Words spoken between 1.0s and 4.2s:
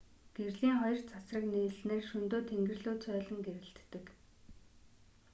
цацраг нийлснээр шөнөдөө тэнгэр лүү цойлон гэрэлтдэг